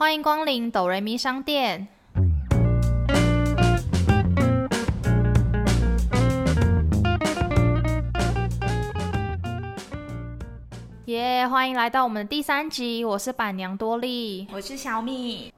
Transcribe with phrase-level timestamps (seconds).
[0.00, 1.86] 欢迎光临哆瑞咪商店。
[11.04, 14.48] 耶欢迎来到我们的第三集，我是板娘多莉。
[14.50, 15.52] 我是小米。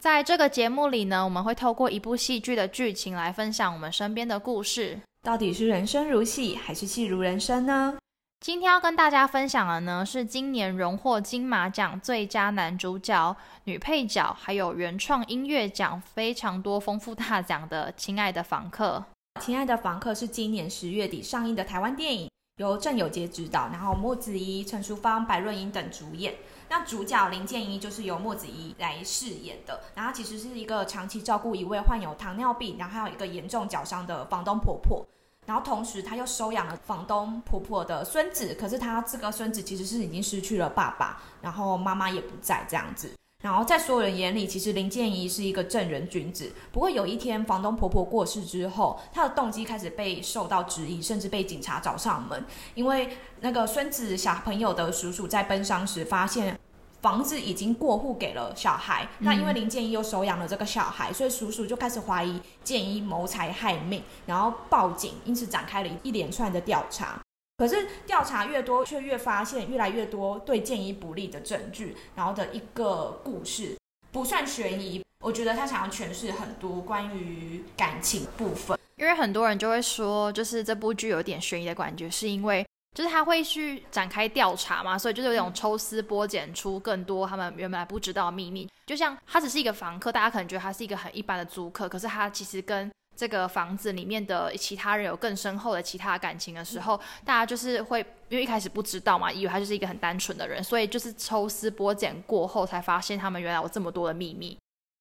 [0.00, 4.98] 在这个节目里呢，我们会透过一部戏剧的剧情来分享我们身边的故事。
[5.22, 7.96] 到底是人生如戏，还是戏如人生呢？
[8.44, 19.02] 今天要跟大家分享的呢，是今年荣获金马奖最佳男主角、女配角，还有原创音乐奖非常多丰富大奖的《亲爱的房客》。
[19.42, 22.28] 《亲爱的房客》是今年十月底上映的台湾电影，
[22.58, 26.34] 由郑有杰执导，然后莫子仪、陈淑芳、白润英等主演。
[26.68, 35.02] 那主角林建一就是由莫子仪来饰演的，然后其实是一个长期照顾一位患有糖尿病，然后还有一个严重脚伤的房东婆婆。
[35.46, 43.10] 然后同时，他又收养了房东婆婆的孙子，可是他这个孙子其实是已经失去了爸爸，然后妈妈也不在这样子。
[43.42, 46.50] 然后在所有人眼里，其实林建怡是一个正人君子。
[46.72, 52.42] 不过有一天，房东婆婆过世之后，他的动机开始被受到质疑，甚至被警察找上门，
[52.74, 56.58] 因为那个孙子小朋友的叔叔在奔丧时发现。
[57.04, 67.20] 房子已经过户给了小孩，那因为林建一又收养了这个小孩，所以叔叔就开始怀疑建一谋财害命，然后报警，因此展开了一连串的调查。
[67.58, 73.76] 可是调查越多，却越发现越来越多对建一不利的证据，然后的一个故事
[74.10, 82.64] 不算悬疑，我觉得他想要诠释很多关于感情部分，因为很多人就会说，就是这部剧有点悬疑的感觉，是因为。
[82.94, 88.70] 就是他会去展开调查嘛，所以就是有种抽丝剥茧出更多他们原本不知道的秘密。
[88.86, 104.56] 就像他只是一个房客，大家可能觉得他是一个很一般的租客，可是他其实跟这个房子里面的其他人有更深厚的其他感情的时候，大家就是会因为一开始不知道嘛，以为他就是一个很单纯的人，所以就是抽丝剥茧过后才发现他们原来有这么多的秘密。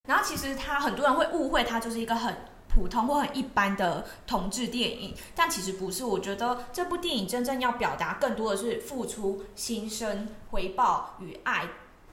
[0.07, 2.35] 然后其实他很多人会误会他就是一个很。
[2.73, 6.03] 普通或很一般的同志电影，但其实不是。
[6.03, 11.67] 我觉得这部电影真正要表达更多的是付出、牺牲、回报与爱。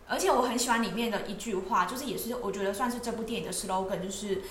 [0.07, 4.43] 而且我很喜欢里面的一句话，就是也是我觉得算是这部电影的 slogan，就是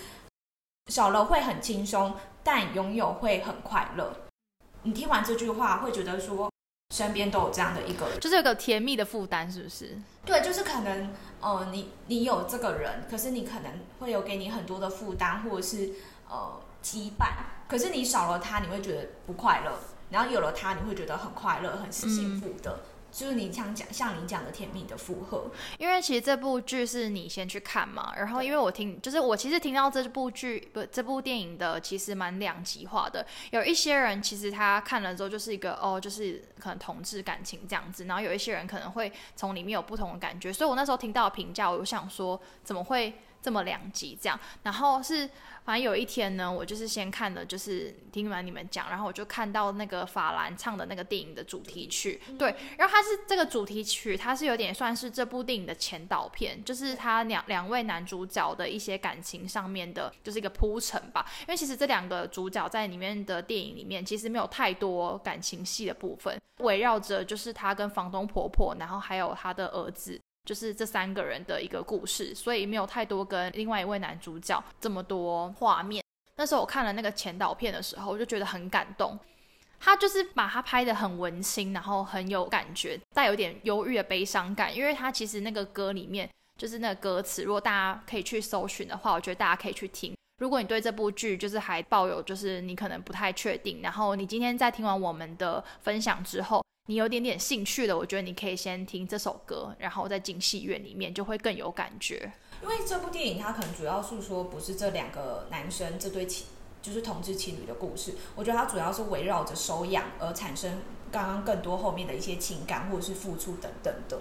[0.88, 4.16] 少了会很轻松，但拥有会很快乐。
[4.84, 6.50] 你听完这句话，会觉得说。
[6.92, 9.96] 身边都有这样的一个，就是有个甜蜜的负担，是不是？
[10.26, 15.92] 对，就是可能，呃，你你有这个人，可是你可能会有给你很多的负担，或者是
[16.30, 17.28] 呃羁绊，
[17.68, 19.72] 可是你少了他，你会觉得不快乐，
[20.10, 22.80] 然后有了他，你会觉得很快乐，很幸福的。
[23.12, 43.14] 就是你想讲像你讲的甜蜜的负荷，因为其实这部剧是你先去看嘛，然后因为我听，就是我其实听到这部剧不这部电影的其实蛮两极化的，有一些人其实他看了之后就是一个哦，就是可能同志感情这样子，然后有一些人可能会从里面有不同的感觉，所以我那时候听到评价，我就想说怎么会？
[43.42, 45.30] 这么两集这样，然后是
[45.66, 61.26] 反正有一天呢，我就是先看了，就是听完你们讲，然后我就看到那个法兰唱的那个电影的主题曲，对，然后它是这个主题曲，它是有点算是这部电影的前导片，就是他两两位男主角的一些感情上面的，就是一个铺陈吧。
[61.42, 70.20] 因为其实这两个主角在里面的电影里面，其实没有太多感情戏的部分，围绕着就是他跟房东婆婆，然后还有他的儿子。
[70.46, 76.04] 就是这三个人的一个故事，所以没有太多跟另外一位男主角这么多画面。
[76.36, 79.20] 那时候我看了那个前导片的时候，我就觉得很感动。
[79.80, 84.76] 他就是把他拍的很文馨，然后很有感觉，带有点忧郁的悲伤感。
[84.76, 90.14] 因为他其实那个歌里面，就是那个歌词，如果大家可以去搜寻的话，我觉得大家可以去听。
[90.40, 96.64] 如果你对这部剧就是还抱有就是你可能不太确定，然后你今天在听完我们的分享之后。
[96.90, 102.32] 你有点点兴趣的，我觉得你可以先听这首歌，然后再进戏院里面，就会更有感觉。
[102.64, 106.48] 因为这部电影它可能主要诉说不是这两个男生这对情，
[106.82, 108.16] 就是同志情侣的故事。
[108.36, 110.80] 我觉得它主要是围绕着收养而产生
[111.12, 114.18] 刚刚更多后面的一些情感或者是付出等等的。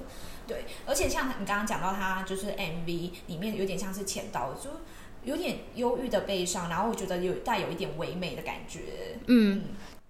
[0.47, 4.69] 对，而且像你刚刚讲到它就是 MV 里面有点像是前导，就
[5.25, 9.17] 有点忧郁的悲伤，然后我觉得有带有一点唯美的感觉。
[9.27, 9.63] 嗯。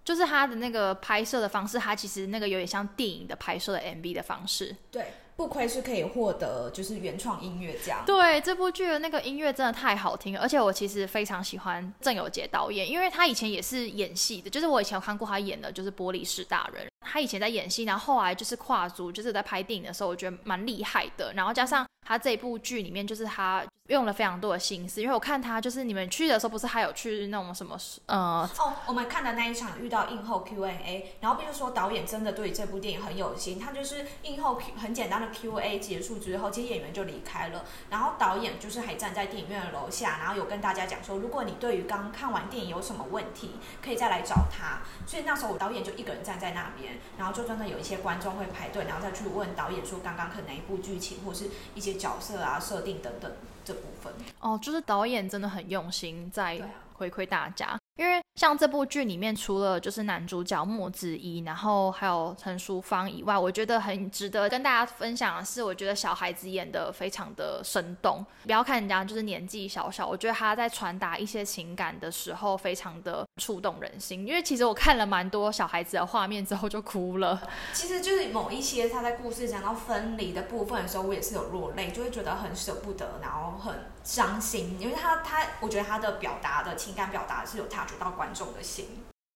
[0.08, 4.74] 就是他的那个拍摄的方式，他其实那个有点像电影的拍摄的 MV 的方式。
[4.90, 8.02] 对，不亏是可以获得就是原创音乐奖。
[8.04, 16.84] 对，这部剧的那个音乐真的太好听了，而且我其实非常喜欢郑有杰导演，因为他以前也是演戏的，就是我以前有看过他演的，就是《玻璃室大人》。
[17.00, 21.32] 他以前在演戏，然后后来就是跨足，就是在拍电影的时候，我觉得蛮厉害的。
[21.34, 43.52] 然后加上他这一部剧里面，就是他用了非常多的心思，因为我看他就是你们去的时候，不是还有去那种什么呃哦，我们看的那一场遇到映后 Q&A，然后比如说导演真的对这部电影很有心，他就是映后很简单的 Q&A 结束之后，其实演员就离开了，然后导演就是还站在电影院的楼下，然后有跟大家讲说，如果你对于刚看完电影有什么问题，
[43.82, 44.80] 可以再来找他。
[45.06, 53.30] 所以那时候我导演就一个人站在那边，然后就真的有一些观众会排队，然后再去问导演说刚刚可能一部剧情或是一些角色啊设定等等。
[53.64, 54.10] 这部分
[54.40, 56.58] 哦，就是导演真的很用心在
[56.94, 57.78] 回馈大家。
[57.98, 68.24] 因为像这部剧里面，除了就是男主角莫子仪，然后还有陈淑芳以外，我觉得很值得跟大家分享的是，我觉得小孩子演的非常的生动。
[68.44, 74.24] 不要看人家就是年纪小小，我觉得他在传达一些情感的时候，非常的触动人心。
[74.24, 77.42] 因为其实我看了蛮多小孩子的画面之后就哭了。
[77.72, 83.74] 其实就是某一些他在故事讲到分离的部分的时候，我也是有落泪，就会觉得很舍不得，然后很
[84.08, 87.84] 伤心，因为他他我觉得他的表达的情感表达是有他。
[87.98, 88.86] 到观众的心。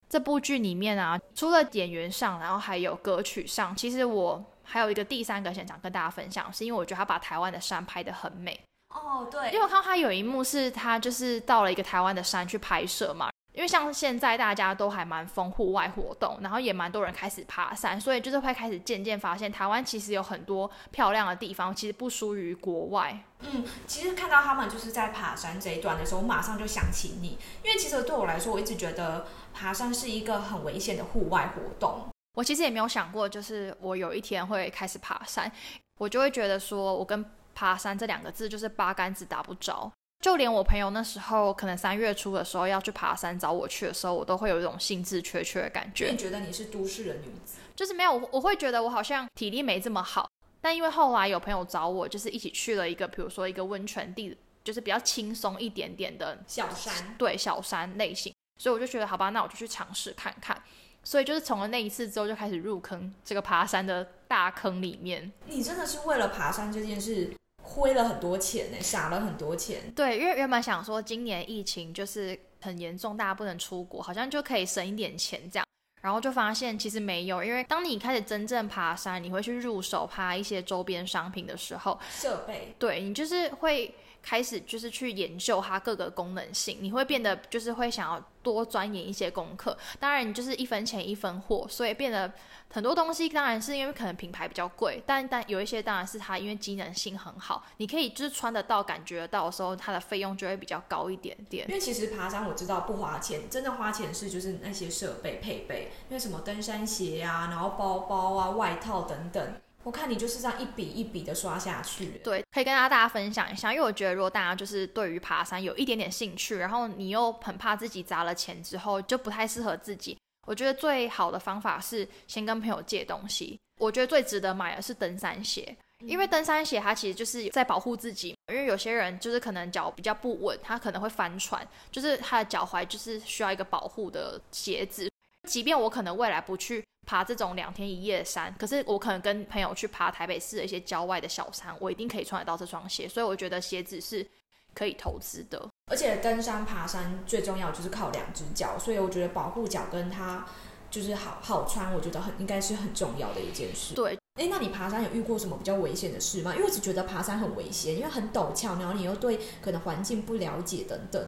[0.09, 3.77] 这部剧里面啊，除了演员上，然后还有歌曲上。
[3.77, 8.59] 其实我还有一个第三个想跟大家分享，是因为我觉得他把台湾的山拍得很美。
[8.95, 13.31] 哦，对，因为我看到他有一幕是他就是到了一个台湾的山去拍摄嘛。
[13.53, 23.25] 因为像现在大家都还蛮疯户外活动，然后也蛮多人开始爬山，所以就是会开始渐渐发现台湾其实有很多漂亮的地方，其实不输于国外。
[23.41, 32.09] 嗯，其实看到他们就是在爬山这一段的时候，我马上就想起你，因为其实对我来说，我一直觉得爬山是一个很危险的户外活动。
[32.35, 35.53] 我其实也没有想过，就是我有一天会开始爬山，
[35.99, 37.23] 我就会觉得说我跟
[37.55, 39.93] 爬山这两个字就是八竿子打不着。
[40.23, 46.07] 就连我朋友那时候可能三月初的时候要去爬山找我去的时候，我都会有一种兴致缺缺的感觉。
[46.11, 47.59] 你觉得你是都市的女子？
[47.75, 50.31] 就是没有，我会觉得我好像体力没这么好。
[50.61, 60.63] 但因为后来有朋友找我，就是一起去了一个，比如说一个温泉地，就是比较轻松一点点的小山，对小山类型，所以我就觉得好吧，那我就去尝试看看。
[61.03, 65.33] 所以就是从了那一次之后，就开始入坑这个爬山的大坑里面。
[65.47, 67.35] 你真的是为了爬山这件事？
[67.73, 69.91] 亏了很多钱呢，傻了很多钱。
[69.95, 75.67] 对，因为原本想说今年疫情就是很严重，大家不能出国，好像就可以省一点钱这样。
[76.03, 89.77] 然后就发现其实没有，因为当你开始真正爬山，你会去入手爬一些周边商品的时候， 设备，对你就是会开始就是去研究它各个功能性，你会变得就是会想要多钻研一些功课。
[89.99, 92.33] 当然，你就是一分钱一分货，所以变得。
[92.75, 101.69] 很多东西当然是因为可能品牌比较贵，但但有一些当然是它因为机能性很好，你可以就是穿得到、感觉得到的时候，它的费用就会比较高一点点。
[101.69, 109.55] 因为其实爬山我知道不花钱，真的花钱是就是那些设备配备，因为什么登山鞋啊，然后包包啊、外套等等。
[109.82, 112.20] 我看你就是这样一笔一笔的刷下去。
[112.23, 120.17] 对，可以跟大家分享一下，因为我觉得如果大家就是对于爬山有一点点兴趣，然后你又很怕自己砸了钱之后就不太适合自己。
[120.46, 123.58] 我觉得最好的方法是先跟朋友借东西。
[123.81, 128.37] 我觉得最值得买的是登山鞋，因为登山鞋它其实就是在保护自己。
[128.52, 135.11] 因为有些人就是可能脚比较不稳，他可能会翻船，就是他的脚踝就是需要一个保护的鞋子。
[135.49, 143.09] 即便我可能未来不去爬这种两天一夜的山，可是我可能跟朋友去爬台北市的一些郊外的小山，我一定可以穿得到这双鞋。
[143.09, 144.27] 所以我觉得鞋子是。
[144.75, 150.47] 可以投资的，而且登山爬山最重要就是靠两只脚，所以我觉得保护脚跟它
[150.91, 153.95] 就是好好穿，我觉得很应该是很重要的一件事。
[153.95, 156.55] 对，哎，那你爬山有遇过什么比较危险的事吗？
[156.55, 161.23] 因为我只觉得爬山很危险，因为很陡峭，然后你又对可能环境不了解等等。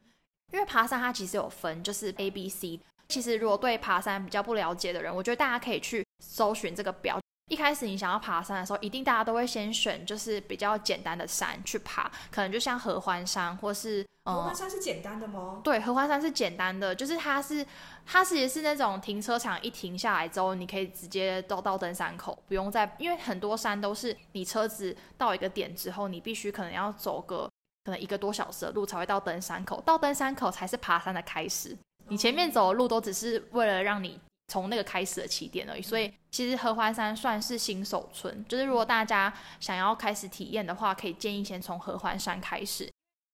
[0.50, 2.80] 因为爬山它其实有分，就是 A、B、C。
[3.08, 7.18] 其实如果对爬山比较不了解的人，我觉得大家可以去搜寻这个表。
[7.50, 15.60] 一开始你想要爬山的时候，一定大家都会先选就是比较简单的山去爬，可能就像合欢山或是合欢山是简单的吗？
[15.62, 17.64] 对，合欢山是简单的，就是它是
[18.06, 27.46] 它其实是那种停车场一停下来之后，你可以直接到到登山口，不用再因为很多山都是你车子到一个点之后，你必须可能要走个
[27.84, 31.76] 可能一个多小时的路才会到登山口，到登山口才是爬山的开始，
[32.14, 34.20] 你前面走的路都只是为了让你。
[34.48, 38.44] 从那个开始的起点而已，所以其实合欢山算是新手村。
[38.46, 42.86] 就是如果大家想要开始体验的话，可以建议先从合欢山开始。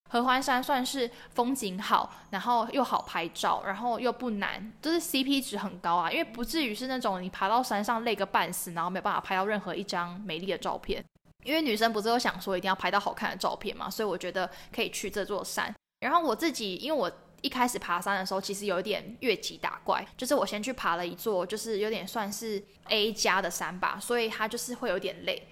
[0.08, 6.08] 合欢山算是风景好，然后又好拍照，然后又不难，就是 CP 值很高啊。
[6.12, 11.04] 因为不至于是那种你爬到山上累个半死，然后没有办法拍到任何一张美丽的照片。
[11.42, 15.74] 因为女生不是都想说一定要拍到好看的照片嘛，所以我觉得可以去这座山。
[15.98, 17.10] 然后我自己，因为我。
[17.42, 25.46] 一开始爬山的时候，其实有一点越级打怪，就是我先去爬了一座，就是有点算是 A 加的山吧，所以它就是会有点累。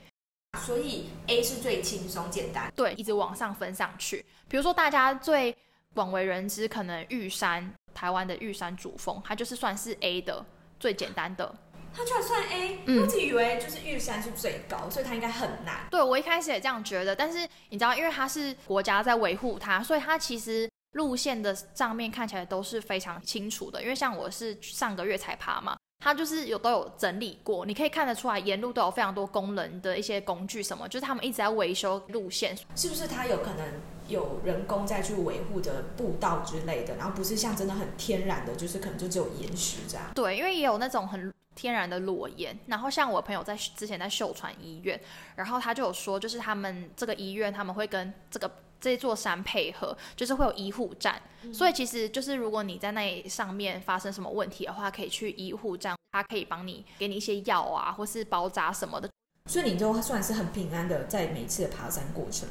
[0.59, 2.73] 所以 A 是最轻松简单。
[2.75, 4.25] 对，一直往上分上去。
[4.49, 5.54] 比如说大家最
[5.95, 10.45] 广为人知，可能玉山，台湾的玉山主峰，它就是算是 A 的
[10.80, 11.54] 最简单的。
[11.95, 15.87] 它居然算 A，我一直以为就是玉山是最高，所以它应该很难。
[15.90, 23.83] 对我一开始也这样觉得，但是你知道，因为它是国家在维护它，所以它其实路线的上面看起来都是非常清楚的。
[23.83, 25.76] 因为像我是上个月才爬嘛。
[26.00, 33.09] 它就是有都有整理过，你可以看得出来，沿路都有非常多功能的一些工具，什么就是他们一直在维修路线，是不是？
[33.09, 33.66] 它有可能
[34.07, 40.07] 有人工再去维护的步道之类的，然后不是像真的很天然的，就是可能就只有岩石这样。
[40.14, 44.99] 对，因为也有那种很天然的裸岩，然后像我朋友在之前在秀传医院，
[45.35, 48.49] 然后他就有说，就是他们这个医院他们会跟这个。
[48.80, 51.20] 这座山配合就是会有医护站，
[51.52, 59.11] 所以其实就是如果你在那上面发生什么问题的话，可以去医护站，他可以帮你给你一些药啊，或是包扎什么的。
[59.47, 62.49] 所以你就算是很平安的在每次的爬山过程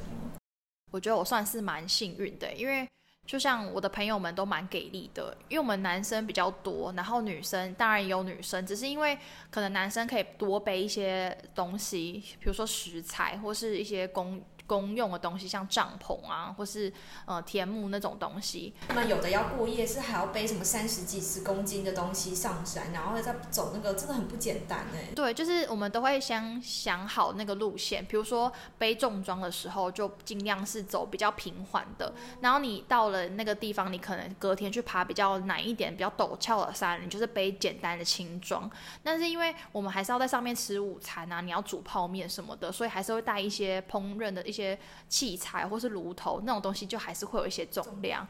[0.91, 2.87] 我觉得我算是蛮幸运的，因为
[3.25, 9.17] 就像我的朋友们都蛮给力的，因为我们男生比较多，然后女生当然也有女生，只是因为
[9.49, 14.43] 可能男生可以多背一些东西，比如说食材或是一些工。
[14.67, 16.91] 公用的东西，像帐篷啊，或是
[17.25, 18.73] 呃天幕那种东西。
[18.93, 25.13] 那有的要过夜，是还要背什么三十几十公斤的东西上山，然后再走那个，真的很不简单哎。
[25.15, 32.13] 对，就是我们都会先想好那个路线，比如说背重装的时候，就尽量是走比较平缓的。
[32.41, 38.69] 然后你到了那个地方，你可能隔天去爬比较难一点、比较陡峭的山，你就是背简单的轻装。
[39.01, 44.67] 但是因为我们还是要在上面吃午餐啊，你要煮泡面什么的，所以还是会带一些烹饪的一些些。
[44.67, 48.27] 些器材或是炉头那种东西，就还是会有一些重量。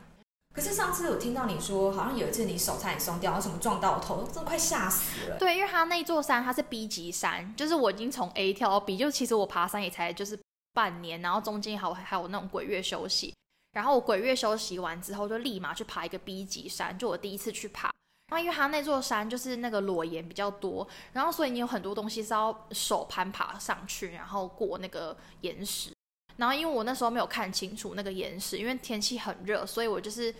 [0.53, 5.37] 可是上次有听到你说，好像有一次你手差点松掉，然后什么撞到头，真的快吓死了。
[5.37, 10.37] 对，因为它那座山它是 B 级山，就是我已经从 A 跳到 B，就其实我爬山也才就是
[10.73, 13.33] 半年，然后中间还有还有那种鬼月休息，
[13.71, 17.89] 然后我鬼月休息完之后就立马去爬一个 B 级山，就我第一次去爬。
[18.29, 25.95] 然后因为它那座山就是那个裸岩比较多，然后所以你有很多东西是要手攀爬上去，然后过那个岩石。
[26.37, 30.33] 然后因为我那时候没有看清楚那个岩石，因为天气很热，所以我就是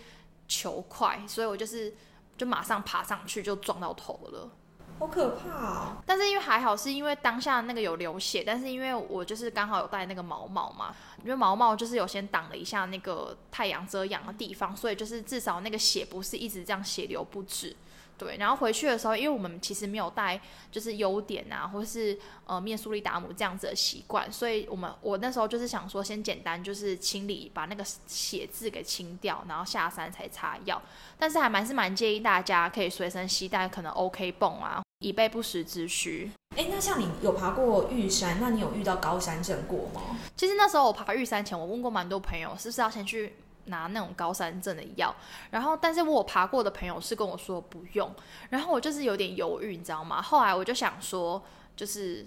[0.46, 1.94] 求快，所以我就是
[2.36, 4.50] 就马上爬上去就撞到头了，
[4.98, 5.96] 好可怕！
[6.06, 17.74] 但是因为还好是因为当下那个有流血，但是因为我就是刚好有戴那个毛毛嘛，因为毛毛就是有先挡了一下那个太阳遮阳的地方，所以就是至少那个血不是一直这样血流不止。
[18.18, 20.40] 对，然后回去的时候，因为我们其实没有带
[20.72, 30.82] 就是优点啊，或是呃面苏利达姆这样子的习惯，所以我们我那时候就是想说，先简单就是清理，把那个血渍给清掉，然后下山才擦药。
[31.16, 36.30] 但是还蛮是蛮建议大家可以随身携带可能 OK 泵啊，以备不时之需。
[36.56, 40.18] 哎，那像你有爬过玉山，那你有遇到高山症过吗？
[40.36, 43.32] 其实那时候我爬玉山前，我问过蛮多朋友，是不是要先去。
[43.68, 45.14] 拿那种高山症的药，
[45.50, 48.14] 然后，但是我爬过的朋友是跟我说不用，
[48.50, 50.20] 然后我就是有点犹豫，你知道吗？
[50.20, 51.42] 后来我就想说，
[51.76, 52.24] 就是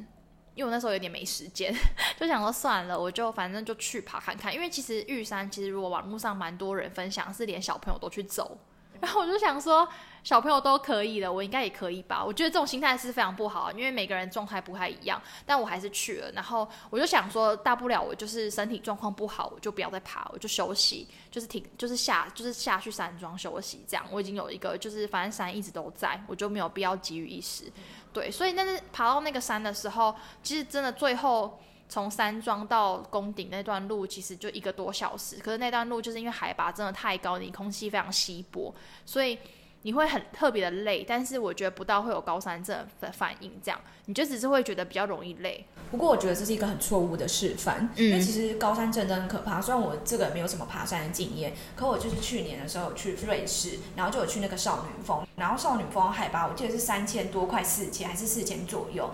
[0.56, 1.74] 因为我那时候有点没时间，
[2.20, 8.58] 就想说算了，我就反正就去爬看看，因为其实玉山其实如果网络上蛮多人分享，是连小朋友都去走。
[9.02, 9.88] 然后我就想说，
[10.24, 12.24] 小朋友都可以的，我应该也可以吧？
[12.24, 15.20] 我觉得这种心态是非常不好，因为每个人状态不太一样。
[15.46, 16.32] 但我还是去了。
[16.34, 23.84] 然后我就想说，大不了我就是身体状况不好，我就不要再爬，我就休息，就是停，就是下，就是下去山庄休息。
[23.88, 27.66] 这样我已经有一个，就是反正山一直都在，我就没有必要急于一时。
[28.14, 31.60] 对，所以那是爬到那个山的时候，其实真的最后。
[31.92, 38.74] 从山庄到宫顶那段路其实就一个多小时，可是那段路就是因为海拔真的太高，你空气非常稀薄，
[39.06, 39.38] 所以
[39.82, 41.04] 你会很特别的累。
[41.06, 45.66] 但是我觉得不到会有高山症的反应，这样你就只是会觉得比较容易累。
[45.92, 49.60] 不过我觉得这是一个很错误的示范，因为其实高山症真的很可怕。
[49.60, 59.12] 虽然我这个没有什么爬山的经验，可我就是去年的时候去瑞士，然后就有去那个少女峰，然后少女峰海拔我记得是三千多，快四千还是四千左右。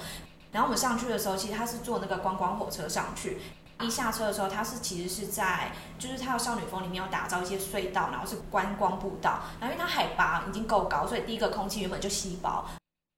[0.52, 3.40] 然后我们上去的时候，其实他是坐那个观光火车上去。
[3.80, 9.42] 一下车的时候，他是其实是在，就是他的少女峰里面要打造一些隧道，然后是观光步道。
[9.60, 12.66] 然后因为它海拔已经够高，所以第一个空气原本就稀薄。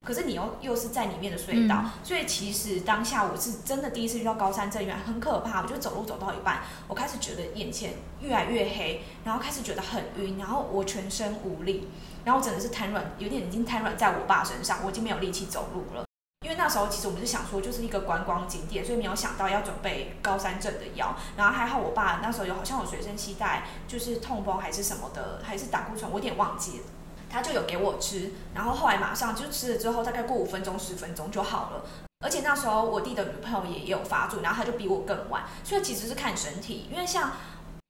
[0.06, 5.62] 可是你又又是在里面的隧道，所以其实当下我是真的第一次遇到高山症，原来很可怕。
[5.62, 11.88] 我就走路走到一半，我开始觉得眼前越来越黑，然后开始觉得很晕，然后我全身无力，
[12.26, 16.04] 然后我真的是瘫软，有点已经瘫软在我爸身上，我已经没有力气走路了。
[16.46, 21.14] 因为那时候其实我们是想说，就是一个观光景点，所以没有想到要准备高山症的药。
[21.36, 26.84] 然后还好我爸那时候有好像有随身携带，就是痛风还是什么的，还是胆固醇，我有点忘记了。
[27.30, 31.86] 他就有给我吃，然后后来马上就吃了之后，大概过五分钟十分钟就好了。
[32.22, 37.32] 而且那时候我弟的女朋友也有发作，然后他就比我更晚，所以其实是看身体，因为像。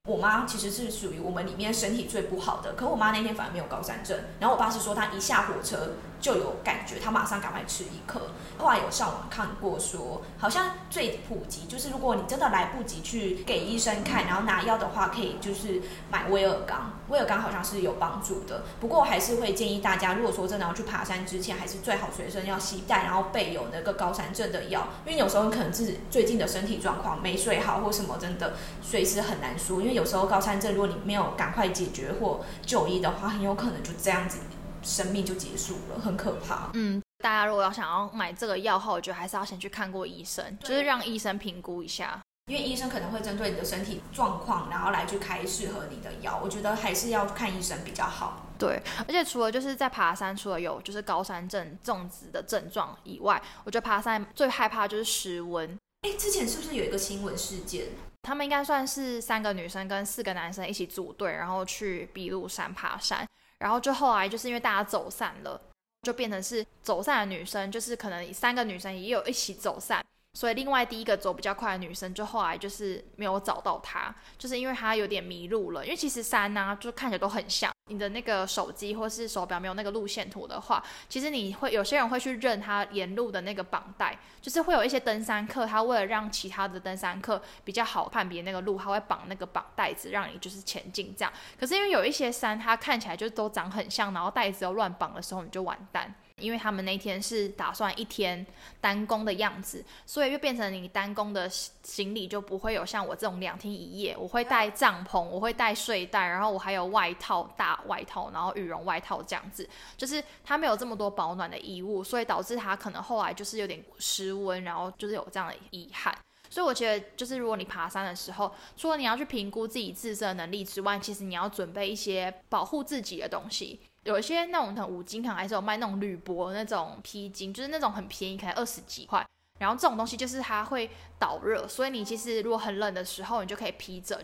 [0.08, 4.18] 我妈其实是属于我们里面身体最不好的，可我妈那天反而没有高山症。
[4.39, 8.22] 然后我爸是说他一下火车就有感觉，他马上赶快吃一颗。
[8.58, 16.94] 后来有上网看过，说好像最普及就是如果你真的来不及去给医生看，然后拿药的话，可以就是买威尔刚。
[17.10, 18.64] 威尔刚好像是有帮助的。
[18.80, 30.00] 不过还是会建议大家，如果说真的要去爬山之前，还是最好随身要携带，然后备有那个高山症的药，因为有时候可能是最近的身体状况没睡好或什么，真的随时很难说，因为。
[30.00, 34.38] 有时候高山症，如果你没有赶快解决或就医的话，很有可能就这样子，
[34.84, 36.70] 生命就结束了，很可怕。
[36.74, 46.40] 嗯，大家如果要想要买这个药号，我觉得还是要先去看过医生，就是让医生评估一下，因为医生可能会针对你的身体状况，然后来去开适合你的药。
[46.44, 48.46] 我觉得还是要看医生比较好。
[48.58, 55.78] 对，而且除了就是在爬山，除了有就是高山症这种植的症状以外，我觉得爬山最害怕就是失温。
[56.02, 57.86] 哎，之前是不是有一个新闻事件？
[58.24, 63.26] 他们应该算是三个女生跟四个男生一起组队，然后去碧露山爬山。
[63.60, 65.62] 然后就后来就是因为大家走散了，
[66.01, 70.04] 就变成是走散的女生，就是可能三个女生也有一起走散。
[70.34, 75.84] 所以另外第一个走比较快的女生，就后来就是没有找到她，就是因为她有点迷路了。
[75.84, 77.72] 因为其实山呢，就看起来都很像。
[77.92, 91.34] 你的那个手机或是手表没有那个路线图的话，其实你会有些人会去认它沿路的那个绑带，就是会有一些登山客，他为了让其他的登山客比较好判别那个路，他会绑那个绑带子，让你就是前进这样。
[91.60, 96.14] 可是因为有一些山，它看起来就都长很像，然后带子又乱绑的时候，你就完蛋。
[96.39, 98.46] 因为他们那天是打算一天
[98.81, 104.15] 单攻的样子，所以就变成你单攻的行李就不会有像我这种两天一夜。
[104.17, 109.67] 我会带帐篷，我会带睡袋，然后我还有外套、大外套，然后羽绒外套这样子。
[109.98, 116.15] 就是他没有这么多保暖的衣物，所以导致他可能后来就是有点失温，然后就是有这样的遗憾。
[116.51, 123.79] 所以我觉得，就是如果你爬山的时候，除了你要去评估自己自身能力之外，其实你要准备一些保护自己的东西。
[124.10, 129.24] 有一些那种的五金可能还是有卖那种铝箔那种披巾，就是那种很便宜，可能二十几块。
[129.60, 130.89] 然后这种东西就是它会
[131.20, 134.20] 导热，所以你其实如果很冷的时候，你就可以披着，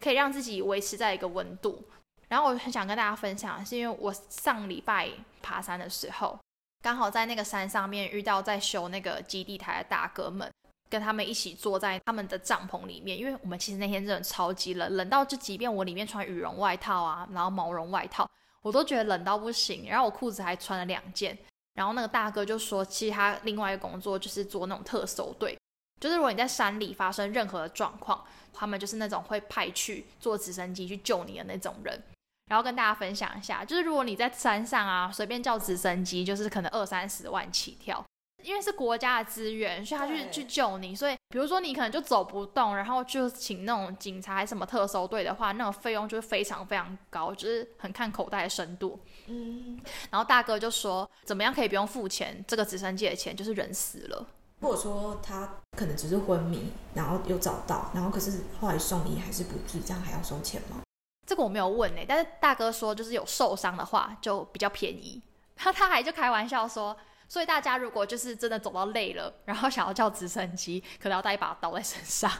[0.00, 1.84] 可以让自己维持在一个温度。
[2.28, 5.10] 然后我很想跟大家分享，是因为我上礼拜
[5.42, 6.38] 爬山的时候，
[6.82, 10.50] 刚好在那个山上面遇到在修那个基地台的大哥们，
[10.88, 18.28] 跟他们一起坐在他们的帐篷里面，因为我们其实那天真的超级冷，冷到就即便我里面穿羽绒外套啊，然后毛绒外套。
[18.66, 21.38] 我都觉得冷到不行，然后我裤子还穿了两件。
[21.74, 25.56] 然后那个大哥就说，其实他另外一个工作就是做那种特搜队，
[26.00, 32.02] 就是如果你在山里发生任何的状况，他们就是那种会派去坐直升机去救你的那种人。
[32.50, 38.04] 然后跟大家分享一下，就是如果你在山上啊，随便叫直升机，就是可能二三十万起跳。
[38.44, 40.94] 因为是国家的资源，所以他去去救你。
[40.94, 49.00] 所以，比如说你可能就走不动，然后就请那种警察还是什么特搜队的话，那种费用就是非常非常高，就是很看口袋的深度。
[49.26, 49.80] 嗯。
[50.10, 52.44] 然后大哥就说，怎么样可以不用付钱？
[52.46, 54.26] 这个直升机的钱就是人死了。
[54.60, 60.82] 或者说他可能只是昏迷，然后又找到，然后可是后来送医还是不治，这样还要收钱吗？
[61.26, 65.20] 这个我没有问哎，但是大哥说就是有受伤的话就比较便宜。
[65.56, 66.96] 他 他还就开玩笑说。
[67.28, 72.30] 所以大家如果就是真的走到累了，然后想要叫直升机，可能要带一把刀在身上，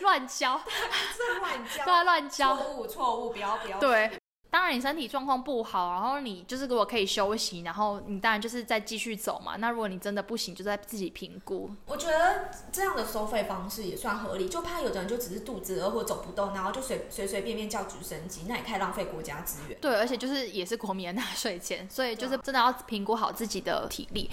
[0.00, 0.60] 乱教，
[1.40, 4.19] 乱教，对，乱教，错误，错误，不要，不要，对。
[4.50, 9.56] 当然，你身体状况不好，然后你就是如果可以休息，然后你当然就是再继续走嘛。
[9.56, 11.70] 那如果你真的不行，就再自己评估。
[11.86, 19.78] 我觉得这样的收费方式也算合理，就怕有的人就只是肚子饿或走不动，然后就随随随便便叫直升机，那也太浪费国家资源。
[19.80, 24.28] 对，而且就是也是国民的纳税钱，所以就是真的要评估好自己的体力。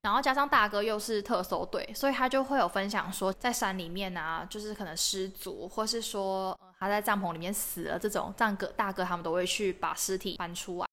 [0.00, 10.86] 然后加上大哥又是特搜队，所以他就会有分享说，在山里面啊，就是可能失足，或是说他在帐篷里面死了这种，藏哥大哥他们都会去把尸体搬出来。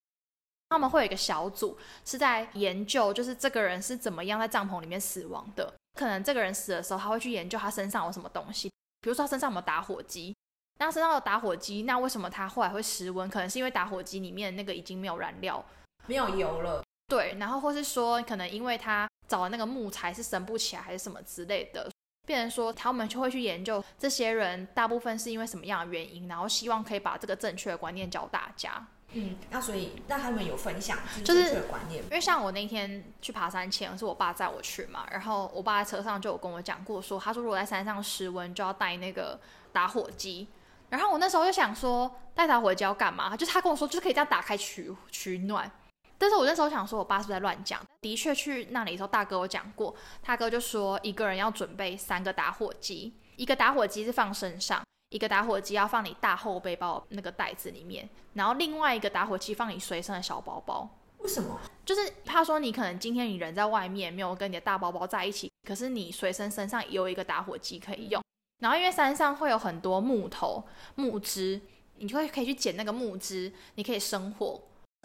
[0.69, 5.74] 他们会有一个小组是在研究，就是这个人是怎么样在帐篷里面死亡的。
[5.98, 8.69] 可能这个人死的时候，他会去研究他身上有什么东西，
[9.02, 10.36] 比如说他身上有没有打火机。
[10.78, 13.30] 那身上有打火机，那为什么他后来会失温？
[13.30, 15.63] 可能是因为打火机里面那个已经没有燃料，
[16.06, 16.84] 没有油了。
[17.08, 21.89] 对，然后或是说，可能因为他找的那个木材是升不起来，还是什么之类的，
[22.25, 28.85] 变成说他们就会去研究这些人大部分是因为什么样的原因，然后希望可以把这个正确的观念教大家。
[29.17, 39.39] 嗯，那所以那他们有分享正确的观念，因为像我那天去爬山前是我爸载我去嘛，然后我爸在车上就有跟我讲过，说他说如果在山上失温就要带那个
[39.71, 40.47] 打火机，
[40.89, 43.38] 然后我那时候就想说带打火机要干嘛？
[43.38, 45.71] 就是他跟我说就是可以这样打开取取暖。
[46.17, 47.82] 但是我那时候想说，我爸是不是在乱讲？
[48.01, 49.93] 的确去那里的时候，大哥有讲过，
[50.25, 60.89] 大哥就说一个人要准备三个打火机，一个打火机是放身上，一个打火机要放你大后背包那个袋子里面，然后另外一个打火机放你随身的小包包。
[61.19, 61.60] 为什么？
[61.84, 68.21] 就是怕说你可能今天你人在外面，没有跟你的大包包在一起，可是你随身身上有一个打火机可以用。
[68.62, 70.63] 然后因为山上会有很多木头、
[70.95, 71.60] 木枝，
[71.97, 74.62] 你就会可以去捡那个木枝，你可以生火。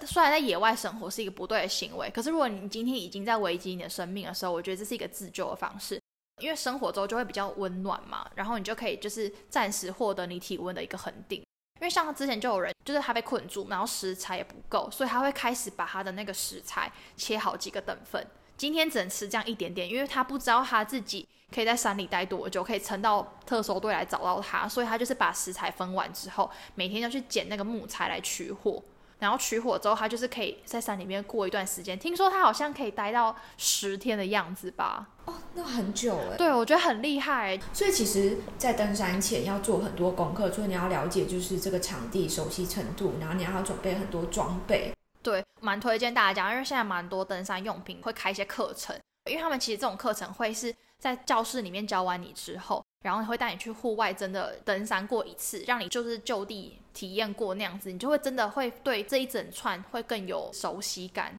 [0.07, 6.01] 虽然在野外生活是一个不对的行为，可是如果你今天已经在危及你的生命的时候，我觉得这是一个自救的方式。
[6.41, 11.41] 因为生活中就会比较温暖嘛，然后你就可以就是暂时获得你体温的一个恒定。
[11.81, 18.27] 因为像之前就有人，就是他被困住，然后食材也不够，所以他会开始把他的那个食材切好几个等份。
[18.57, 28.83] 今天只能吃这样一点点，因为他不知道他自己可以在山里待多久，可以撑到特搜队来找到他，所以他就是把食材分完之后，每天要去捡那个木材来取火。
[29.21, 31.97] 然后取火之后，他就是可以在山里面过一段时间。
[31.99, 35.07] 听说他好像可以待到十天的样子吧？
[35.27, 36.37] 哦，那很久哎。
[36.37, 37.61] 对，我觉得很厉害。
[37.73, 44.93] 所以其实，在登山前要做很多功课，所以你要了解就是这个场地熟悉程度，然后你要准备很多装备。
[45.23, 52.83] 对，蛮推荐大家，因为现在蛮多登山用品会开一些课程，因为他们其实这种课程会是在教室里面教完你之后。
[53.03, 61.35] 然后会带你去户外，真的登山过一次，让你就是就地体验过那样子，你就会真的会对这一整串会更有熟悉感。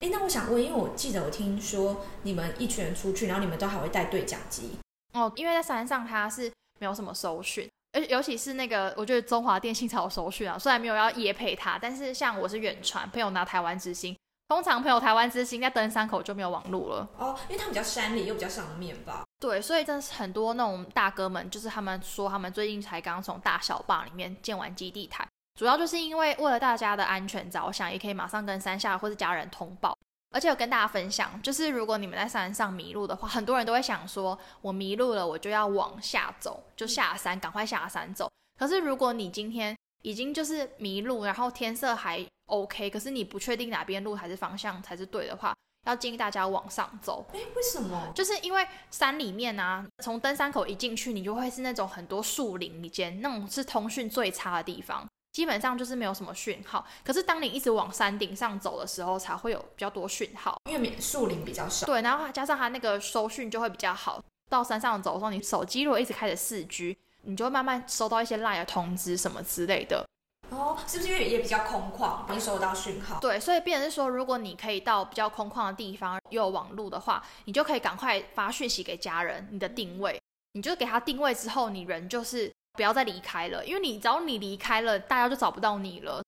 [0.00, 4.78] 哎，那我想问，因为我记得我听说你们一群人出去，然后你们都还会带对讲机
[5.14, 14.16] 哦，因为在山上它是没有什么搜讯，而尤其是那个，我觉得中华电信才有搜讯啊，虽然没有要夜配它，但是像我是远传，朋友拿台湾之星。
[14.48, 19.24] 通常朋友台湾之星在登山口就没有网路了哦，因为他们比较山里又比较上面吧。
[19.42, 25.26] 对，所以真的是很多那种大哥们，就是他们说他们最近才刚从大小坝里面建完基地台，
[25.58, 29.98] 主要就是因为为了大家的安全着想，也可以马上跟山下或是家人通报。
[30.30, 38.30] 而且有跟大家分享，就是如果你们在山上迷路的话，很多人都会想说，我迷路了，我就要往下走，就下山，赶快下山走。
[38.56, 45.52] 可是如果你今天已经就是迷路，然后天色还 OK，可是你不确定哪边路还是方向才是对的话，
[45.86, 47.24] 要建议大家往上走。
[47.32, 48.12] 哎，为什么？
[48.14, 56.86] 就是因为山里面啊，从登山口一进去，你就会是那种很多树林里间，那种是通讯最差的地方，基本上就是没有什么讯号。
[57.04, 61.86] 可是当你一直往山顶上走的时候，才会有比较多讯号，因为树林比较少。
[61.86, 64.22] 对，然后加上它那个收讯就会比较好。
[64.48, 66.96] 到山上走的时候，你手机如果一直开着四 G。
[67.24, 70.04] 你就会慢慢收到一些 line 的通知什么之类的。
[70.52, 73.18] 哦，是不是因为也比较空旷，容易收到讯号？
[73.20, 80.20] 对，所以变成是说，如果你可以到比较空旷的地方又有网络的话，你就可以赶快发讯息给家人，你的定位，
[80.52, 86.22] 你就给他定位之后，你人就是不要再离开了，因为你只要你离开了，大家就找不到你了。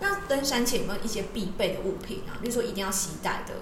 [0.00, 2.38] 那登山前有没有一些必备的物品啊？
[2.40, 3.54] 比如说一定要携带的？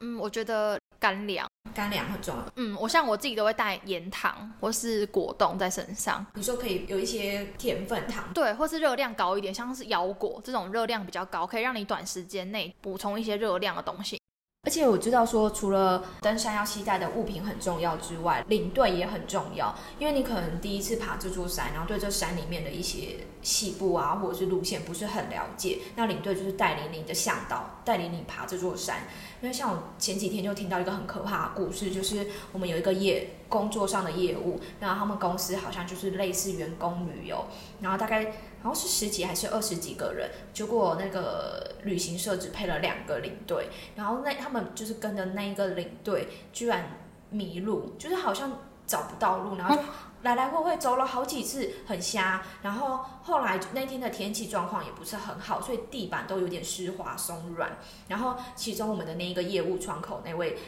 [0.00, 1.46] 嗯，我觉得干粮。
[1.74, 2.42] 干粮很重要。
[2.56, 6.24] 嗯，我像我自己都会带盐糖或是果冻在身上。
[6.34, 14.18] 你说可以有一些甜粉糖，对，或是热量高一点，像是腰果这种热量比较高，可以让你短时间内补充一些热量的东西。
[14.66, 19.72] 而且我知道说，除了登山要携带的物品很重要之外，领队也很重要。
[20.00, 29.04] 因为你可能第一次爬这座山，然后对这山里面的一些细部啊，或者是路线不是很了解，那领队就是带领你的向导，带领你爬这座山。
[29.40, 37.46] 因为像我前几天就听到一个很可怕的故事，就是我们有一个业工作上的业务，然后他们公司好像就是类似员工旅游，
[37.80, 38.32] 然后大概。
[38.66, 46.98] 然后是十几还是二十几个人，结果那个旅行社只配了两个领队，然后那他们就是跟着那一个领队，居然
[47.30, 49.82] 迷路，就是好像找不到路，然后就
[50.22, 52.42] 来来回回走了好几次，很瞎。
[52.62, 57.78] 然后后来那天的天气状况也不是很好，所以地板都有点湿滑松软。
[58.08, 60.58] 然后其中我们的那一个业务窗口那位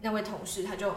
[0.00, 0.94] 那位同事他就。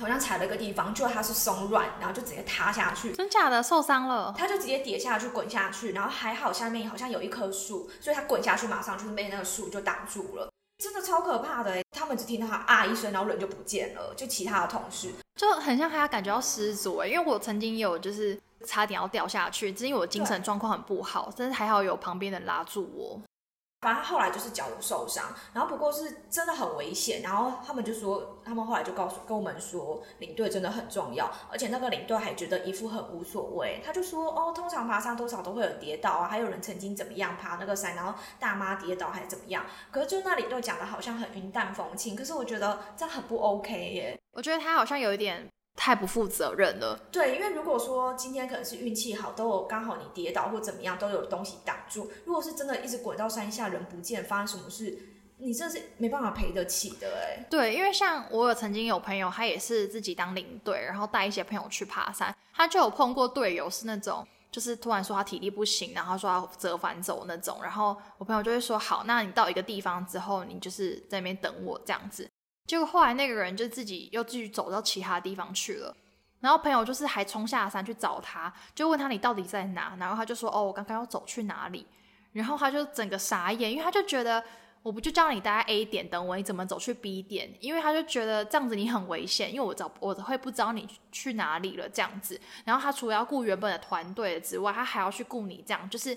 [0.00, 3.12] 好像踩了个地方，就它是松软，然后就直接塌下去。
[3.12, 4.34] 真假的受伤了？
[4.36, 10.48] 它就直接跌下去，滚下去，然后还好下面好像有一棵树，所以它滚下去马上就是被那个树就挡住了。
[10.82, 14.14] 真的超可怕的他们只听到他啊一声，然后人就不见了。
[14.16, 23.20] 就其他的同事就很像他感觉到失足哎，因为我曾经有就是差点要掉下去，只是因为我精神状况很不好，但是还好有旁边人拉住我。
[23.80, 46.98] 反正后来就是脚有受伤，然后不过是真的很危险，然后他们就说，他们后来就告诉跟我们说，领队真的很重要，而且那个领队还觉得一副很无所谓，他就说，哦，通常爬山多少都会有跌倒啊，还有人曾经怎么样爬那个山，然后大妈跌倒还是怎么样，可是就那领队讲的好像很云淡风轻，可是我觉得这样很不 OK 耶，我觉得他好像有一点太不负责任了。
[47.10, 52.10] 对，因为如果说今天可能是运气好，都有刚好你跌倒或怎么样，都有东西挡住。
[52.24, 54.98] 如果是真的一直滚到山下，人不见，发生什么事，
[55.38, 57.46] 你真的是没办法赔得起的哎。
[57.48, 72.28] 对，因为像我有曾经有朋友，他也是自己当领队，然后带一些朋友去爬山，他就有碰过队友是那种，就是突然说他体力不行，然后说他折返走那种，然后我朋友就会说好，那你到一个地方之后，你就是在那边等我这样子。
[72.70, 75.92] 结果后来那个人就自己又继续走到其他地方去了，
[76.38, 81.84] 然后朋友就是还冲下山去找他，就问他你到底在哪，然后他就说哦我刚刚要走去哪里，
[82.30, 84.40] 然后他就整个傻眼，因为他就觉得
[84.84, 87.52] 我不就叫你待在 A 点等我，你怎么走去 B 点？
[87.58, 96.16] 因为他就觉得这样子你很危险，因为我找我会不知道你去哪里了这样子，然后他除了要顾原本的团队之外，他还要去顾你，这样就是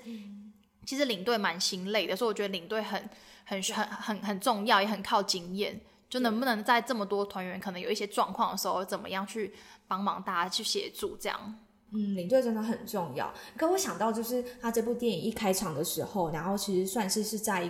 [0.85, 3.09] 其实领队蛮心累的，所以我觉得领队很
[3.43, 5.81] 很很很很重要，也很靠经验。
[6.13, 9.51] 就能不能在这么多团员可能有一些状况的时候，怎么样去
[9.87, 11.55] 帮忙大家去协助这样？
[11.91, 13.33] 嗯，领队真的很重要。
[13.57, 17.67] 可我想到就是他这部电影一开场的时候，然后其实算是是在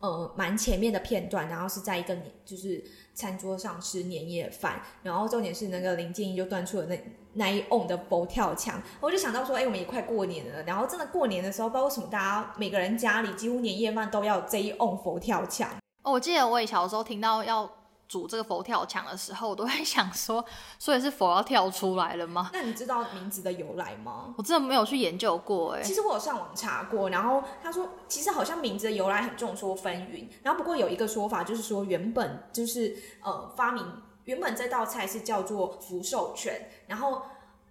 [0.00, 15.70] 呃蛮前面的片段，然后是在一个就是餐桌上吃年夜饭，然后重点是那个林建英就端出了那那一瓮的佛跳墙，我就想到说，哎，我们也快过年了，然后真的过年的时候，不知道为什么大家每个人家里几乎年夜饭都要这一瓮佛跳墙。
[16.02, 17.77] 哦，我记得我也小时候听到要。
[18.08, 20.44] 煮这个佛跳墙的时候，我都会想说，
[20.78, 22.50] 所以是佛要跳出来了吗？
[22.52, 24.34] 那你知道名字的由来吗？
[24.38, 25.82] 我真的没有去研究过哎。
[25.82, 30.26] 其实我有上网查过，然后他说，其实好像名字的由来很众说纷纭。
[30.42, 33.84] 然后不过有一个说法，就是说原本就是呃发明
[34.24, 37.22] 原本这道菜是叫做福寿全，然后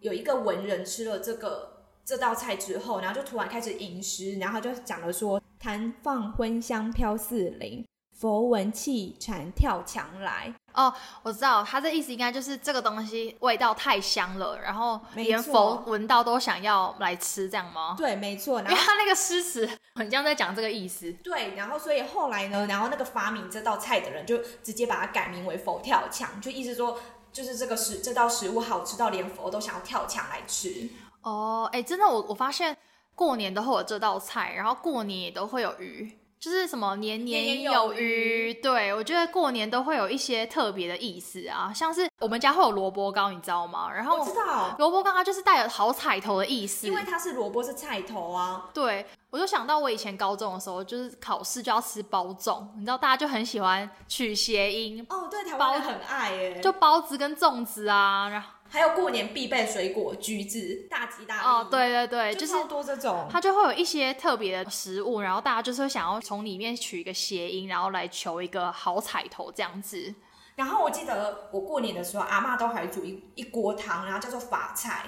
[0.01, 7.83] 有一个文人吃了这个这道菜之后，然后就突然开始吟诗，然后就讲了说，坛放荤香飘四邻。
[8.19, 17.93] 佛闻气禅跳墙来哦，我知道他的意思应该就是这个东西味道太香了，然后连佛闻到都想要来吃，这样吗？
[17.95, 18.59] 对，没错。
[18.59, 21.11] 因为他那个诗词很像在讲这个意思。
[21.23, 26.99] 对，然后所以后来呢，然后那个发明这道菜的人就直接把它改名为佛跳墙，就意思说
[27.31, 30.89] 就是这个食这道食物好吃到连佛都想要跳墙来吃。
[31.21, 32.75] 哦，哎，真的，我我发现
[33.13, 36.17] 过年都会有这道菜，然后过年也都会有鱼。
[36.39, 43.91] 就是什么年年有余，对我觉得过年都会有一些特别的意思啊，像是我们家会有萝卜糕，你知道吗？
[43.91, 48.69] 然后知道萝卜糕它就是带有好彩头的意思，因为它是萝卜是菜头啊。
[48.73, 58.49] 对，我就想到我以前高中的时候，就是考试就要吃包粽，你知道大家就很喜欢取谐音哦，对，台湾很爱耶，就包子跟粽子啊，然后。
[58.69, 61.67] 还有过年必备水果橘子，大吉大利哦！
[61.69, 70.13] 对对对，就是多这种，它就会有一些特别的食物，然后大家就是想要从里面取一个谐音，然后来求一个好彩头这样子。
[70.55, 75.05] 然后我记得我过年的时候，阿妈都还煮一一锅汤，然后叫做法菜。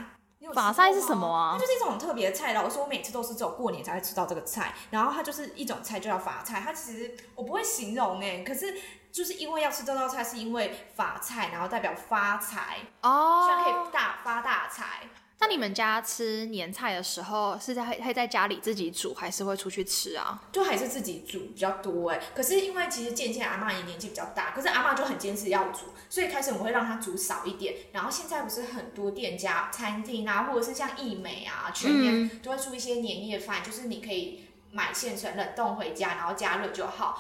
[0.53, 1.51] 法菜是什么啊？
[1.53, 2.53] 它就是一种特别的菜。
[2.53, 4.73] 老师，我每次都是只有过年才会吃到这个菜。
[4.89, 6.61] 然后它就是一种菜，就叫法菜。
[6.63, 8.73] 它其实我不会形容哎，可是。
[9.11, 15.09] 就是因为要吃这道菜，是因为发菜，然后代表发财哦，希望可以大发大财。
[15.41, 20.37] 那你们家吃年菜的时候，是在会在家里自己煮，还是会出去吃啊？
[20.51, 22.19] 就还是自己煮比较多哎。
[22.35, 27.73] 可是因为其实渐渐阿妈也年纪比较大，可是阿妈就很坚持要煮，所以开始我们会让她煮少一点。
[27.93, 37.17] 然后现在不是很多店家、餐厅啊，或者是像益美啊、全年都会出一些年夜饭，就是你可以买现成冷冻回家，然后加热就好。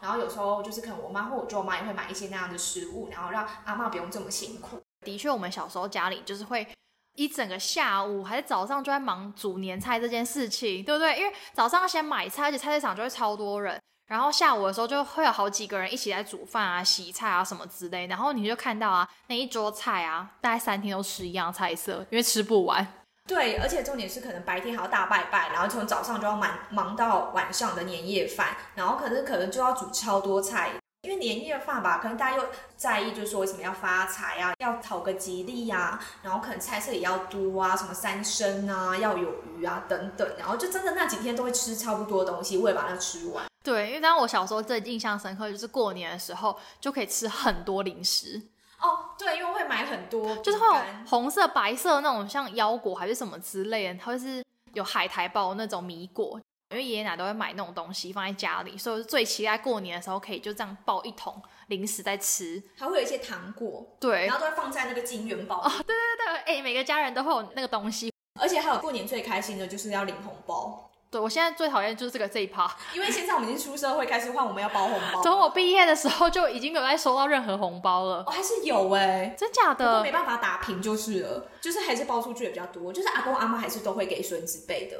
[0.00, 4.80] 然后有时候就是可能我妈或我舅妈也会买一些那样的食物，然后让阿妈不用这么辛苦。
[5.04, 6.66] 的确，我们小时候家里就是会
[7.14, 11.18] 一整个下午还是早上就在忙煮年菜这件事情，对不对？
[11.18, 22.86] 因为早上要先买菜，而且菜市场就会超多人，然后下午的时候就会有好几个人一起来煮饭啊、洗菜啊什么之类，然后你就看到啊，那一桌菜啊，大概三天都吃一样菜色，因为吃不完。
[23.28, 30.70] 对，而且重点是可能白天还要大拜拜，然后从早上就要忙忙到晚上的年夜饭，然后可能可能就要煮超多菜，
[31.02, 43.44] 因为年夜饭吧，可能大家又在意，就是说什么要发财啊，要讨个吉利呀，然后可能菜色也要多啊，什么三生啊，要有鱼啊等等，然后就真的那几天都会吃差不多东西，为了把它吃完。
[43.62, 48.40] 对，因为当我小时候最印象深刻就是过年的时候就可以吃很多零食。
[48.80, 65.60] 哦，对，因为会买很多，就是会有红色、白色那种像腰果还是什么之类的，它会是有海苔包那种米果，因为爷爷奶奶都会买那种东西放在家里，所以我最期待过年的时候可以就这样抱一桶零食在吃，还会有一些糖果，对，然后都会放在那个金元宝。
[65.60, 70.88] 哦，对对对，哎，每个家人都会有那个东西，而且还有过年最开心的就是要领红包。
[71.10, 72.70] 对我现在最讨厌就是这个这一趴。
[72.94, 75.22] 因为现在我们已经出社会，开始换我们要包红包。
[75.22, 78.24] 从我毕业的时候就已经没有再收到任何红包了。
[78.26, 80.12] 哦，还是有哎、真假的没？
[80.12, 84.96] 办法打平就是了，就是还是包出去的比较多，就是阿公阿妈还是都会给孙子辈的。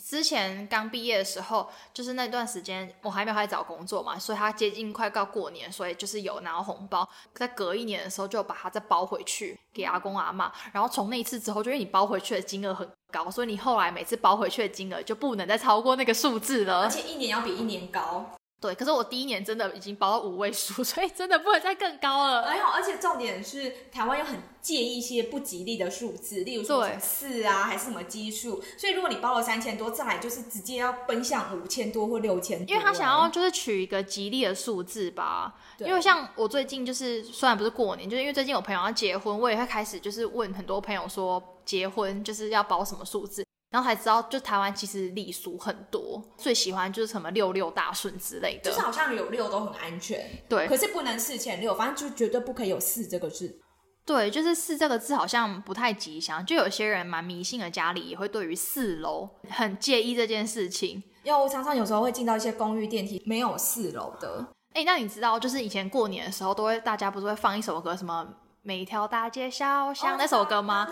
[0.00, 7.08] 之前刚毕业的时候，就是那段时间我还没有开始找工作嘛，所以他接近快到过年，所以就是有拿到红包。
[7.34, 10.50] 在隔一年的时候，就把它再包回去给阿公阿妈。
[10.72, 16.82] 然后从那一次之后，就因为你包回去的金额很高，所以你后来每次包回去的金额就不能再超过那个数字了。
[16.82, 18.30] 而且一年要比一年高。
[18.60, 22.42] 对，可是我第一年真的已经包到五位数， 所以真的不能再更高了。
[22.42, 28.62] 还有，而且重点是台湾又很介意一些不吉利的数字，例如说对什么四啊，还是什么基数。
[28.76, 32.66] 所以如果你包了三千多，再来就是直接要奔向五千多或六千多。
[32.70, 35.54] 因为他想要就是取一个吉利的数字吧。
[35.78, 48.70] 因为像我最近就是虽然不是过年，就是因为最近有朋友要结婚，我也会开始就是问很多朋友说结婚就是要包什么数字，然后才知道就台湾其实礼俗很多，最喜欢就是什么六六大顺之类的。
[48.70, 53.60] 就是好像有六都很安全，对可是不能四千六，反正就绝对不可以有四这个字。
[54.04, 61.02] 对，就是四这个字好像不太吉祥，就有些人蛮迷信的，家里也会对于四楼很介意这件事情。
[61.22, 68.26] 因为我常常有时候会进到一些公寓电梯没有四楼的，哎、那你知道，就是以前过年的时候，都会大家不是会放一首歌，什么
[68.62, 70.86] 每条大街小巷、那首歌吗？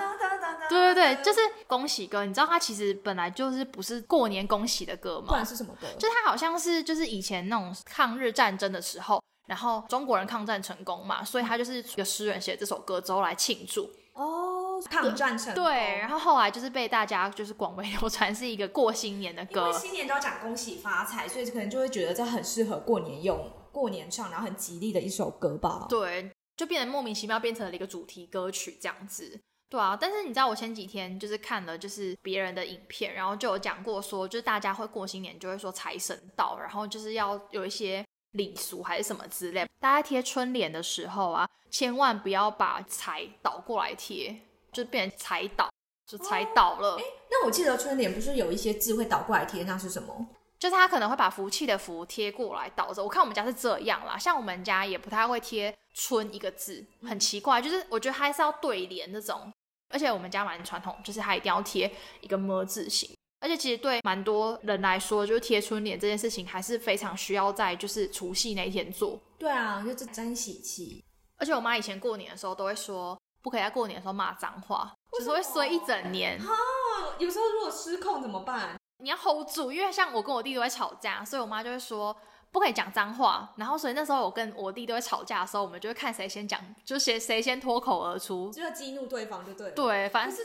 [0.69, 2.25] 对对对，就是恭喜歌。
[2.25, 5.45] 你知道它其实本来就是不是过年恭喜的歌吗不然？
[5.45, 5.87] 是什么歌？
[5.99, 13.91] 就是它好像是就是以前那种抗日战争的时候，然后中国人抗战成功嘛，所以他就是一个诗人写这首歌之后来庆祝。
[14.15, 19.73] 哦，抗战成功对，然后后来就是被大家就是广为流传，是一个过新年的因为歌。
[19.73, 25.87] 新年都要讲恭喜发财，所以可能就会觉得这很适合过年用，过年唱，然后很吉利的一首歌吧。
[25.89, 29.41] 对，就变得莫名其妙变成了一个主题歌曲这样子。
[29.71, 39.67] 对啊，但是你知道我前几天就是看了就是别人的影片，然后就有讲过说，就是大家会过新年就会说财神到，然后就是要有一些礼俗还是什么之类。
[39.79, 44.35] 大家贴春联的时候啊，千万不要把财倒过来贴，
[44.73, 45.71] 就变成财倒，
[46.07, 46.99] 就财倒了。
[47.31, 50.27] 那我记得春联不是有一些字会倒过来贴，那是什么？
[50.59, 53.01] 就是他可能会把福气的福贴过来倒着。
[53.05, 57.61] 我看我们家是这样啦，像我们家也不太会贴“春”一个字，很奇怪。
[57.61, 59.53] 就是我觉得还是要对联那种，
[59.91, 63.11] 而且我们家蛮传统，就是它一定要贴一个么字形。
[63.41, 69.21] 而且其实对蛮多人来说，就是贴春联这件事情还是非常需要在就是除夕那一天做。
[69.39, 71.05] 对啊，就是沾喜气。
[71.37, 76.37] 而且我妈以前过年的时候都会说，不可以在过年的时候骂脏话，就是会衰一整年。
[76.41, 78.77] 哦，有时候如果失控怎么办？
[79.01, 82.17] 你要 hold 住，因为像我跟我弟都会吵架，所以我妈就会说
[82.51, 83.53] 不可以讲脏话。
[83.57, 88.51] 然后所以那时候我跟我弟都会吵架的时候，我们就会看谁先讲，就谁谁先脱口而出。
[88.51, 90.43] 就要激怒对方就对了。，对，反正是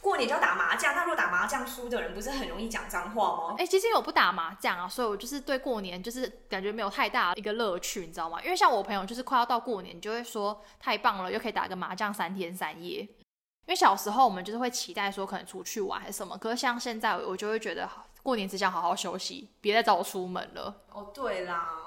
[0.00, 3.54] 过年就要打麻将，那如果打麻将输的人不是很容易讲脏话吗？
[3.58, 8.42] 哎、其实因为我不打麻将啊，所以我就是对过年就是感觉没有太大的一个乐趣，你知道吗？
[8.42, 13.00] 因为像我朋友就是快要到过年，就会说太棒了，又可以打个麻将三天三夜。
[13.64, 17.88] 因为小时候我们就是会期待说可能出去玩还是什么，可是像现在我就会觉得
[18.22, 20.82] 过年只想好好休息，别再找我出门了。
[20.92, 21.80] 哦，对啦。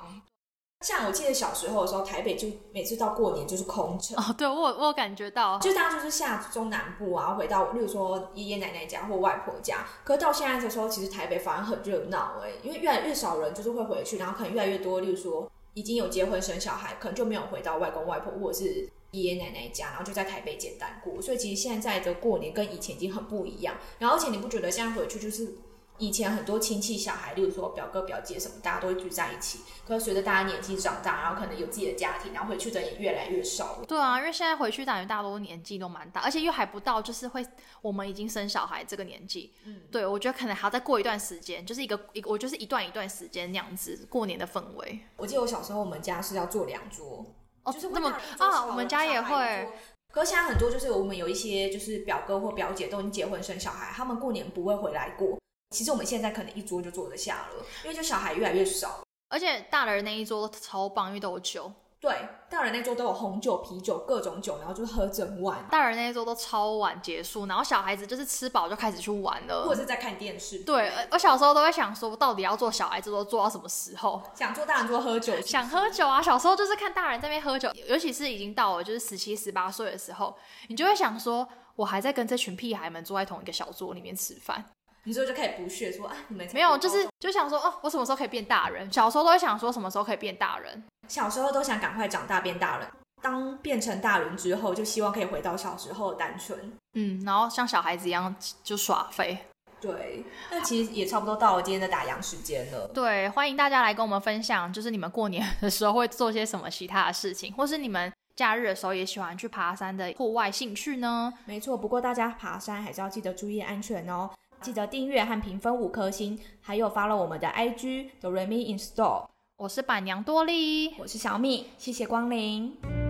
[0.81, 9.87] 像我记得小时候的时候，台北就每次到过年就是空城，哦，对我有我有感觉到，就大家就是下中南部啊，回到例如说爷爷奶奶家或外婆家。
[10.03, 21.19] 可是到现在的时候，其实台北反而很热闹哎，因为越来越少人就是会回去，然后可能越来越多，例如说已经有结婚生小孩，可能就没有回到外公外婆或者是爷爷奶奶家，然后就在台北简单过。
[21.19, 23.75] 所以其实现在的过年跟以前已经很不一样。
[23.97, 25.55] 然后而且你不觉得现在回去就是
[25.97, 29.59] 以前很多亲戚小孩，例如说表哥表姐什么，大家都会聚在一起。
[29.87, 33.85] 可是随着大家年纪长大，然后可能有自己的家庭，然后回去的也越来越少了。
[33.85, 37.45] 对啊，因为现在回去感觉大多年纪都蛮大，而且又还不到就是会
[37.81, 39.53] 我们已经生小孩这个年纪。
[39.63, 44.99] 嗯，对，我觉得可能还要再过一段时间，就是一个一个，我就是一段一段时间那样子过年的氛围。
[45.17, 47.25] 我记得我小时候我们家是要做两桌，
[47.63, 49.69] 哦，就是那么啊，我们家也会。
[50.11, 55.37] 可是现在很多就是我们有一些就是表哥或表姐都已经结婚生小孩，他们过年不会回来过。
[55.71, 59.01] 其实我们现在可能一桌就坐得下了，因为就小孩越来越少。
[59.29, 61.71] 而且大人那一桌都超棒，因为都有酒。
[61.99, 62.15] 对，
[62.51, 69.63] 大人那桌都有红酒、啤酒各种酒，然后就是喝整晚，大人那一桌都超晚结束，然后小孩子就是吃饱就开始去玩了。
[69.65, 70.59] 或者是在看电视。
[70.59, 74.21] 对，呃我小时候都会想说，到底要做小孩子都做到什么时候？
[74.35, 76.21] 想做大人桌喝酒，想喝酒啊！
[76.21, 84.63] 小时候就是看大人在那边喝酒，尤其是已经到了就是十七、十八岁的时候，你就会想说，我还在跟这群屁孩们坐在同一个小桌里面吃饭。
[85.05, 88.91] 你说就可以不屑说啊，你们没有，就是就想说哦，我什么时候可以变大人？
[88.91, 92.87] 小时候都会想说什么时候可以变大人，小时候都想赶快长大变大人。
[93.21, 99.37] 当变成大人之后，就希望可以回到小时候的单纯，嗯，然后像小孩子一样就耍废。
[99.79, 102.87] 对，那其实也差不多到了今天的打烊时间了。
[102.93, 108.11] 对，欢迎大家来跟我们分享，就是你们过年的时候会做些什么其他的事情，或是你们。
[108.35, 111.31] 假日的时候也喜欢去爬山的户外兴趣呢。
[111.45, 114.29] 没错，不过大家爬山还是要记得注意安全哦。
[114.65, 120.95] 记得订阅和评分五颗星还有发了我们的 ig the remain install 我是板娘多莉。
[120.97, 123.04] 我是小米谢谢光临。